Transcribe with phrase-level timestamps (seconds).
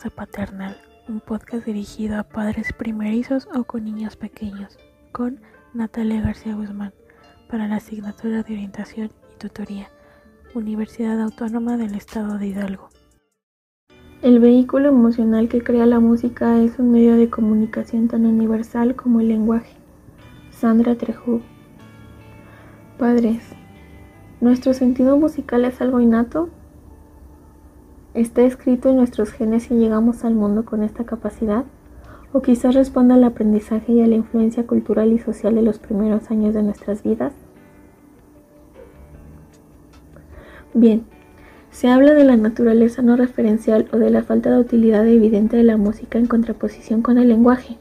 [0.00, 0.76] Crianza Paternal,
[1.08, 4.78] un podcast dirigido a padres primerizos o con niños pequeños,
[5.12, 5.42] con
[5.74, 6.94] Natalia García Guzmán,
[7.50, 9.90] para la asignatura de orientación y tutoría,
[10.54, 12.88] Universidad Autónoma del Estado de Hidalgo.
[14.22, 19.20] El vehículo emocional que crea la música es un medio de comunicación tan universal como
[19.20, 19.76] el lenguaje.
[20.50, 21.42] Sandra Trejú.
[22.96, 23.42] Padres,
[24.40, 26.48] ¿nuestro sentido musical es algo innato
[28.12, 31.64] ¿Está escrito en nuestros genes si llegamos al mundo con esta capacidad?
[32.32, 36.28] ¿O quizás responda al aprendizaje y a la influencia cultural y social de los primeros
[36.28, 37.32] años de nuestras vidas?
[40.74, 41.04] Bien,
[41.70, 45.64] se habla de la naturaleza no referencial o de la falta de utilidad evidente de
[45.64, 47.78] la música en contraposición con el lenguaje.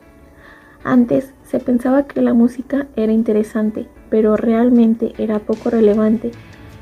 [0.83, 6.31] Antes se pensaba que la música era interesante, pero realmente era poco relevante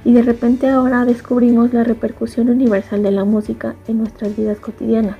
[0.07, 5.17] y de repente ahora descubrimos la repercusión universal de la música en nuestras vidas cotidianas.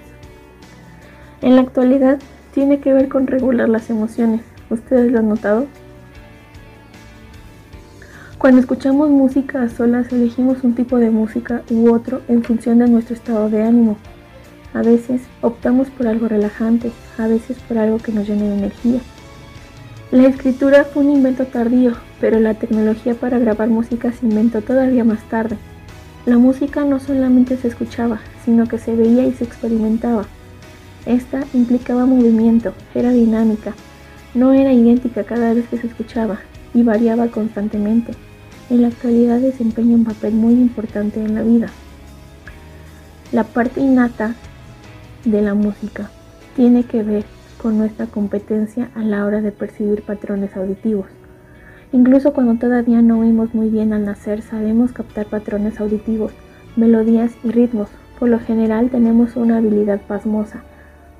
[1.42, 2.20] En la actualidad
[2.54, 4.44] tiene que ver con regular las emociones.
[4.70, 5.66] ¿Ustedes lo han notado?
[8.38, 12.88] Cuando escuchamos música a solas elegimos un tipo de música u otro en función de
[12.88, 13.98] nuestro estado de ánimo.
[14.74, 19.02] A veces optamos por algo relajante, a veces por algo que nos llene de energía.
[20.12, 25.04] La escritura fue un invento tardío, pero la tecnología para grabar música se inventó todavía
[25.04, 25.58] más tarde.
[26.26, 30.26] La música no solamente se escuchaba, sino que se veía y se experimentaba.
[31.06, 33.74] Esta implicaba movimiento, era dinámica,
[34.34, 36.40] no era idéntica cada vez que se escuchaba
[36.74, 38.14] y variaba constantemente.
[38.70, 41.68] En la actualidad desempeña un papel muy importante en la vida.
[43.32, 44.36] La parte innata
[45.24, 46.10] de la música
[46.56, 47.26] tiene que ver
[47.62, 51.08] con nuestra competencia a la hora de percibir patrones auditivos.
[51.94, 56.34] Incluso cuando todavía no oímos muy bien al nacer, sabemos captar patrones auditivos,
[56.76, 57.90] melodías y ritmos.
[58.20, 60.64] Por lo general tenemos una habilidad pasmosa.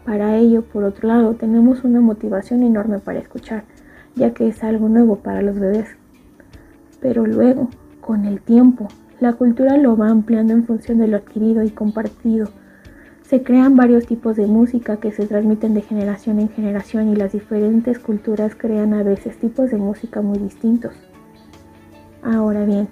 [0.06, 3.64] Para ello, por otro lado, tenemos una motivación enorme para escuchar,
[4.16, 5.88] ya que es algo nuevo para los bebés.
[7.00, 7.70] Pero luego,
[8.02, 8.88] con el tiempo,
[9.20, 12.50] la cultura lo va ampliando en función de lo adquirido y compartido
[13.30, 17.34] se crean varios tipos de música que se transmiten de generación en generación y las
[17.34, 20.94] diferentes culturas crean a veces tipos de música muy distintos.
[22.24, 22.88] Ahora bien,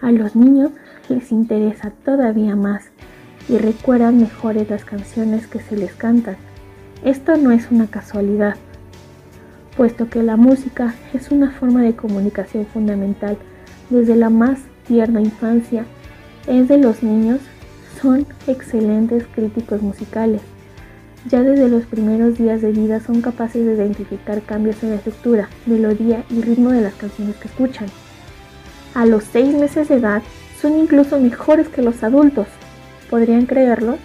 [0.00, 0.72] a los niños
[1.08, 2.90] les interesa todavía más
[3.48, 6.36] y recuerdan mejores las canciones que se les cantan.
[7.04, 8.56] Esto no es una casualidad,
[9.76, 13.36] puesto que la música es una forma de comunicación fundamental
[13.90, 14.58] desde la más
[14.88, 15.84] tierna infancia.
[16.48, 17.38] Es de los niños
[18.00, 20.40] son excelentes críticos musicales.
[21.28, 25.48] Ya desde los primeros días de vida son capaces de identificar cambios en la estructura,
[25.66, 27.86] melodía y ritmo de las canciones que escuchan.
[28.94, 30.22] A los seis meses de edad
[30.60, 32.48] son incluso mejores que los adultos.
[33.08, 33.98] ¿Podrían creerlo?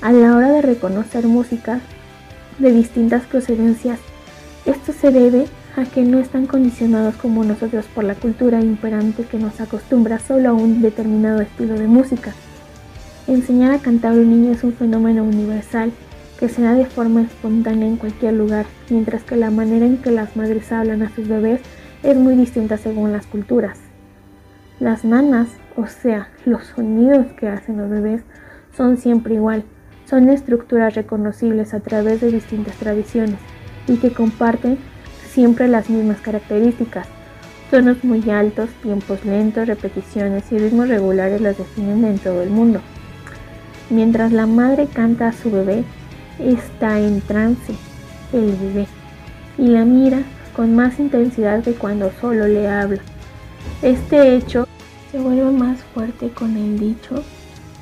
[0.00, 1.80] A la hora de reconocer música
[2.58, 3.98] de distintas procedencias,
[4.66, 5.46] esto se debe
[5.78, 10.50] a que no están condicionados como nosotros por la cultura imperante que nos acostumbra solo
[10.50, 12.32] a un determinado estilo de música.
[13.26, 15.92] Enseñar a cantar a un niño es un fenómeno universal
[16.38, 20.10] que se da de forma espontánea en cualquier lugar, mientras que la manera en que
[20.10, 21.60] las madres hablan a sus bebés
[22.02, 23.78] es muy distinta según las culturas.
[24.80, 28.22] Las nanas, o sea, los sonidos que hacen los bebés,
[28.76, 29.64] son siempre igual,
[30.06, 33.38] son estructuras reconocibles a través de distintas tradiciones
[33.86, 34.78] y que comparten
[35.38, 37.06] siempre las mismas características.
[37.70, 42.80] Tonos muy altos, tiempos lentos, repeticiones y ritmos regulares las definen en todo el mundo.
[43.88, 45.84] Mientras la madre canta a su bebé,
[46.40, 47.72] está en trance
[48.32, 48.88] el bebé
[49.58, 50.22] y la mira
[50.56, 53.00] con más intensidad que cuando solo le habla.
[53.80, 54.66] Este hecho
[55.12, 57.22] se vuelve más fuerte con el dicho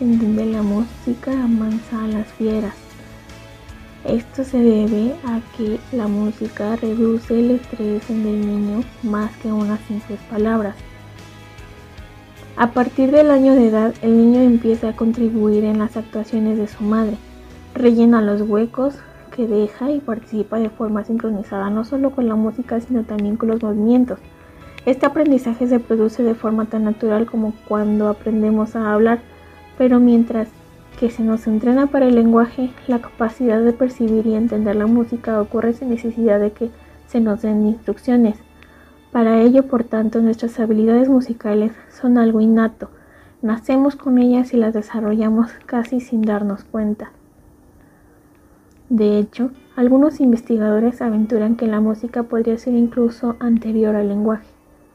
[0.01, 2.86] en donde la música amansa a las fieras.
[4.09, 9.51] Esto se debe a que la música reduce el estrés en el niño más que
[9.51, 10.77] unas simples palabras.
[12.57, 16.69] A partir del año de edad, el niño empieza a contribuir en las actuaciones de
[16.69, 17.17] su madre,
[17.75, 18.95] rellena los huecos
[19.35, 23.49] que deja y participa de forma sincronizada no solo con la música, sino también con
[23.49, 24.21] los movimientos.
[24.85, 29.19] Este aprendizaje se produce de forma tan natural como cuando aprendemos a hablar,
[29.77, 30.47] pero mientras
[30.99, 35.41] que se nos entrena para el lenguaje, la capacidad de percibir y entender la música
[35.41, 36.71] ocurre sin necesidad de que
[37.07, 38.39] se nos den instrucciones.
[39.13, 42.91] Para ello, por tanto, nuestras habilidades musicales son algo innato.
[43.43, 47.13] Nacemos con ellas y las desarrollamos casi sin darnos cuenta.
[48.89, 54.49] De hecho, algunos investigadores aventuran que la música podría ser incluso anterior al lenguaje,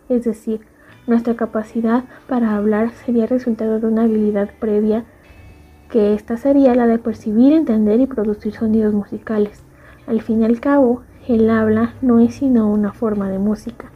[0.09, 0.61] es decir,
[1.07, 5.03] nuestra capacidad para hablar sería resultado de una habilidad previa
[5.91, 9.61] que esta sería la de percibir, entender y producir sonidos musicales.
[10.07, 13.91] Al fin y al cabo, el habla no es sino una forma de música.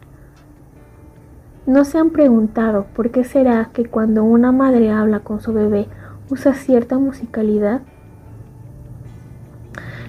[1.66, 5.88] ¿No se han preguntado por qué será que cuando una madre habla con su bebé
[6.30, 7.80] usa cierta musicalidad?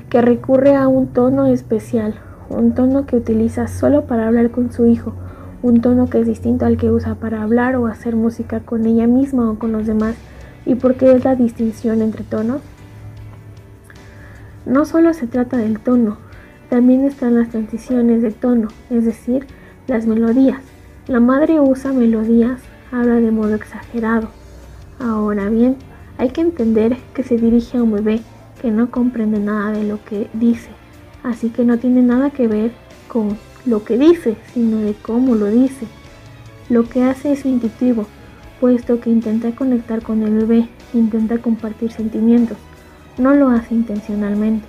[0.09, 2.15] Que recurre a un tono especial,
[2.49, 5.13] un tono que utiliza solo para hablar con su hijo,
[5.63, 9.07] un tono que es distinto al que usa para hablar o hacer música con ella
[9.07, 10.15] misma o con los demás.
[10.67, 12.61] ¿Y por qué es la distinción entre tonos?
[14.65, 16.17] No solo se trata del tono,
[16.69, 19.47] también están las transiciones de tono, es decir,
[19.87, 20.59] las melodías.
[21.07, 22.59] La madre usa melodías,
[22.91, 24.27] habla de modo exagerado.
[24.99, 25.77] Ahora bien,
[26.17, 28.19] hay que entender que se dirige a un bebé
[28.61, 30.69] que no comprende nada de lo que dice,
[31.23, 32.71] así que no tiene nada que ver
[33.07, 35.87] con lo que dice, sino de cómo lo dice.
[36.67, 38.05] Lo que hace es intuitivo,
[38.59, 42.57] puesto que intenta conectar con el bebé, intenta compartir sentimientos,
[43.17, 44.67] no lo hace intencionalmente.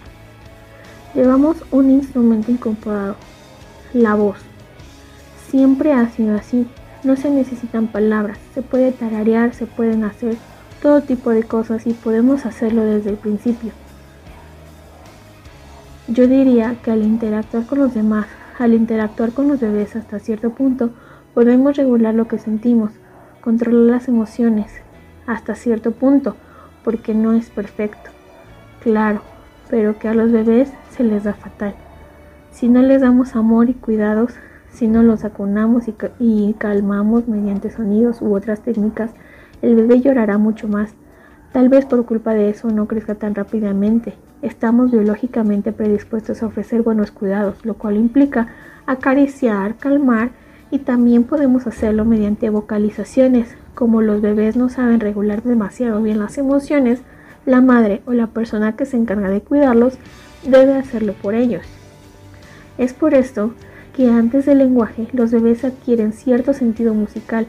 [1.14, 3.16] Llevamos un instrumento incorporado,
[3.92, 4.38] la voz.
[5.50, 6.66] Siempre ha sido así.
[7.04, 10.36] No se necesitan palabras, se puede tararear, se pueden hacer
[10.82, 13.72] todo tipo de cosas y podemos hacerlo desde el principio.
[16.08, 18.26] Yo diría que al interactuar con los demás,
[18.58, 20.90] al interactuar con los bebés hasta cierto punto,
[21.34, 22.92] podemos regular lo que sentimos,
[23.48, 24.70] controlar las emociones,
[25.26, 26.36] hasta cierto punto,
[26.84, 28.10] porque no es perfecto.
[28.82, 29.22] Claro,
[29.70, 31.74] pero que a los bebés se les da fatal.
[32.50, 34.34] Si no les damos amor y cuidados,
[34.70, 35.84] si no los acunamos
[36.18, 39.12] y, calmamos mediante sonidos u otras técnicas,
[39.62, 40.92] el bebé llorará mucho más.
[41.50, 44.12] Tal vez por culpa de eso no crezca tan rápidamente.
[44.42, 48.48] Estamos biológicamente predispuestos a ofrecer buenos cuidados, lo cual implica
[48.84, 50.32] acariciar, calmar
[50.70, 53.48] y también podemos hacerlo mediante vocalizaciones.
[53.74, 57.00] Como los bebés no saben regular demasiado bien las emociones,
[57.46, 59.98] la madre o la persona que se encarga de cuidarlos
[60.44, 61.64] debe hacerlo por ellos.
[62.76, 63.54] Es por esto
[63.94, 67.46] que antes del lenguaje los bebés adquieren cierto sentido musical,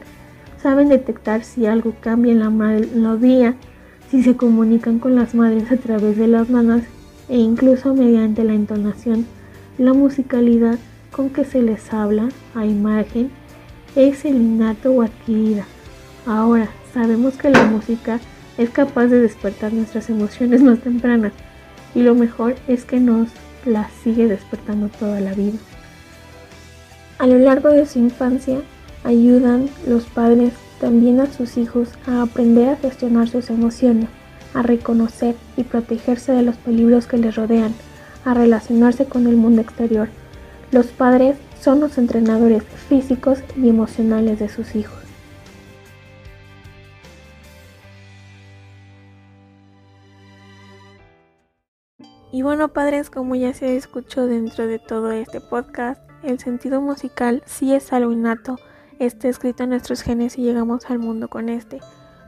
[0.61, 3.55] saben detectar si algo cambia en la melodía,
[4.09, 6.81] si se comunican con las madres a través de las manos
[7.27, 9.25] e incluso mediante la entonación,
[9.77, 10.79] la musicalidad
[11.11, 13.31] con que se les habla a imagen
[13.95, 15.65] es el innato o adquirida.
[16.25, 18.19] Ahora, sabemos que la música
[18.57, 21.33] es capaz de despertar nuestras emociones más tempranas
[21.95, 23.29] y lo mejor es que nos
[23.65, 25.57] las sigue despertando toda la vida.
[27.17, 28.61] A lo largo de su infancia,
[29.03, 34.07] ayudan los padres también a sus hijos a aprender a gestionar sus emociones,
[34.53, 37.73] a reconocer y protegerse de los peligros que les rodean,
[38.25, 40.09] a relacionarse con el mundo exterior.
[40.71, 44.99] Los padres son los entrenadores físicos y emocionales de sus hijos.
[52.31, 57.41] Y bueno, padres, como ya se escuchó dentro de todo este podcast, el sentido musical
[57.47, 58.57] sí es algo innato,
[58.99, 61.79] está escrito en nuestros genes y llegamos al mundo con este,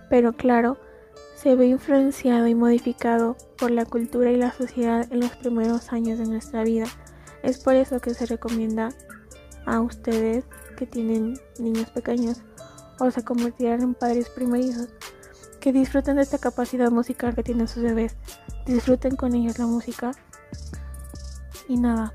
[0.09, 0.77] pero claro,
[1.35, 6.17] se ve influenciado y modificado por la cultura y la sociedad en los primeros años
[6.17, 6.85] de nuestra vida.
[7.43, 8.89] Es por eso que se recomienda
[9.65, 10.45] a ustedes
[10.77, 12.41] que tienen niños pequeños
[12.99, 14.89] o se convertirán en padres primerizos
[15.59, 18.15] que disfruten de esta capacidad musical que tienen sus bebés.
[18.65, 20.11] Disfruten con ellos la música.
[21.67, 22.13] Y nada,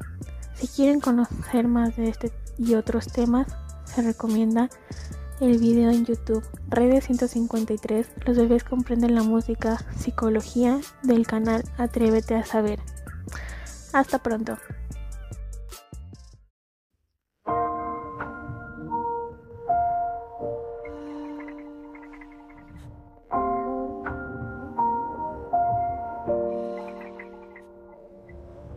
[0.55, 3.47] si quieren conocer más de este y otros temas,
[3.85, 4.69] se recomienda
[5.41, 8.09] el video en YouTube Redes 153.
[8.25, 12.81] Los bebés comprenden la música, psicología del canal Atrévete a saber.
[13.93, 14.59] Hasta pronto.